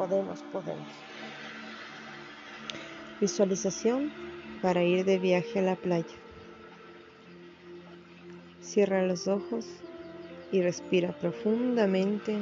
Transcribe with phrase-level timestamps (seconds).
[0.00, 0.88] podemos, podemos.
[3.20, 4.10] Visualización
[4.62, 6.16] para ir de viaje a la playa.
[8.62, 9.66] Cierra los ojos
[10.52, 12.38] y respira profundamente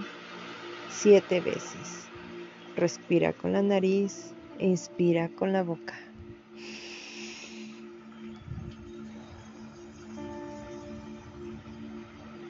[0.89, 2.07] siete veces.
[2.77, 5.99] Respira con la nariz e inspira con la boca.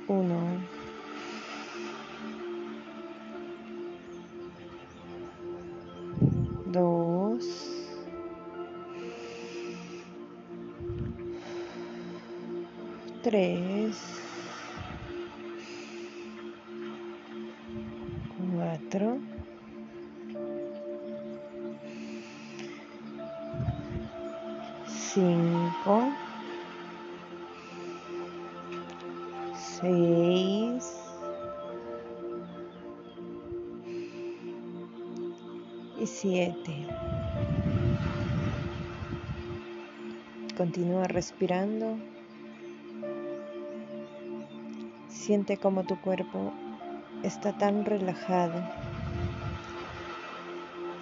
[0.07, 0.48] Uno.
[13.29, 13.95] tres,
[18.55, 19.19] cuatro,
[24.87, 26.09] cinco,
[29.55, 30.95] seis,
[36.01, 36.87] y siete.
[40.57, 41.99] Continúa respirando.
[45.29, 46.55] Siente como tu cuerpo
[47.23, 48.63] está tan relajado.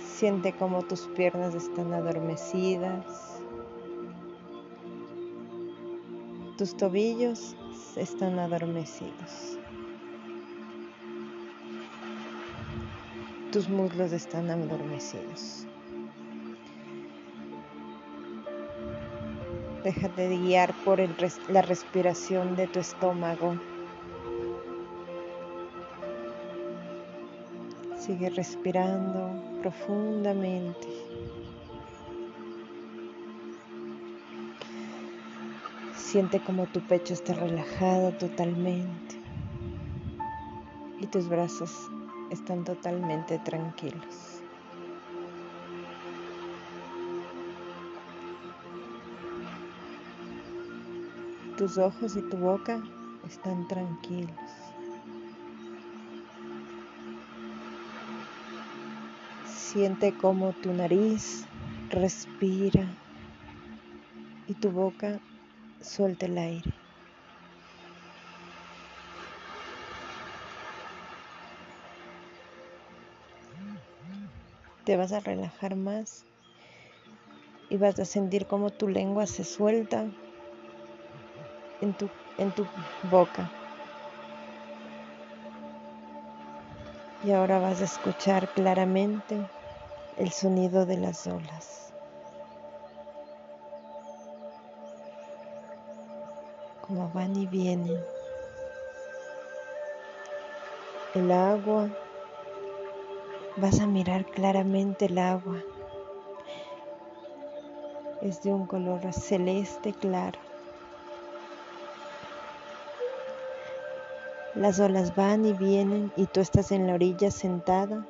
[0.00, 3.40] Siente como tus piernas están adormecidas.
[6.58, 7.54] Tus tobillos
[7.94, 9.60] están adormecidos.
[13.52, 15.68] Tus muslos están adormecidos.
[19.84, 20.98] Déjate de guiar por
[21.48, 23.56] la respiración de tu estómago.
[28.06, 30.86] Sigue respirando profundamente.
[35.92, 39.16] Siente como tu pecho está relajado totalmente
[41.00, 41.72] y tus brazos
[42.30, 44.40] están totalmente tranquilos.
[51.56, 52.80] Tus ojos y tu boca
[53.26, 54.65] están tranquilos.
[59.76, 61.46] Siente como tu nariz
[61.90, 62.96] respira
[64.46, 65.20] y tu boca
[65.82, 66.72] suelta el aire.
[74.86, 76.24] Te vas a relajar más
[77.68, 80.10] y vas a sentir como tu lengua se suelta
[81.82, 82.66] en tu, en tu
[83.02, 83.52] boca.
[87.22, 89.50] Y ahora vas a escuchar claramente
[90.16, 91.86] el sonido de las olas.
[96.86, 97.98] como van y vienen.
[101.14, 101.88] El agua,
[103.56, 105.62] vas a mirar claramente el agua.
[108.22, 110.38] Es de un color celeste claro.
[114.54, 118.06] Las olas van y vienen y tú estás en la orilla sentada,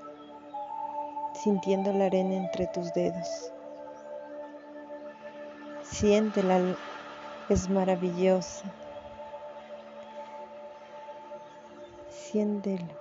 [1.47, 3.53] sintiendo la arena entre tus dedos.
[5.85, 6.59] Siente la
[7.49, 8.65] es maravillosa.
[12.11, 12.93] Siéntelo.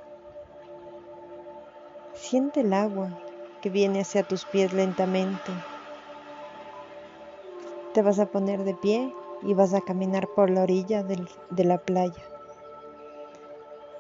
[2.14, 3.10] Siente el agua
[3.62, 5.52] que viene hacia tus pies lentamente.
[7.96, 11.80] Te vas a poner de pie y vas a caminar por la orilla de la
[11.80, 12.24] playa.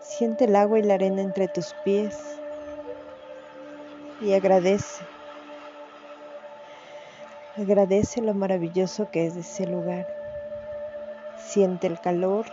[0.01, 2.39] Siente el agua y la arena entre tus pies
[4.19, 5.07] y agradece.
[7.57, 10.05] Agradece lo maravilloso que es ese lugar.
[11.37, 12.45] Siente el calor,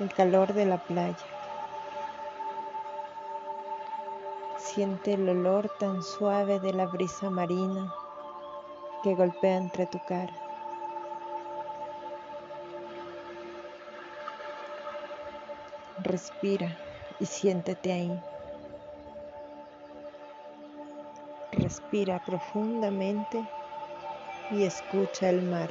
[0.00, 1.26] el calor de la playa.
[4.56, 7.92] Siente el olor tan suave de la brisa marina
[9.02, 10.34] que golpea entre tu cara.
[16.02, 16.78] Respira
[17.20, 18.22] y siéntete ahí.
[21.68, 23.52] Respira profundamente
[24.48, 25.70] y escucha el mar.